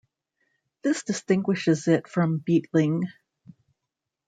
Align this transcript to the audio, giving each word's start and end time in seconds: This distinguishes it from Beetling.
This 0.81 1.03
distinguishes 1.03 1.87
it 1.87 2.07
from 2.07 2.39
Beetling. 2.39 3.03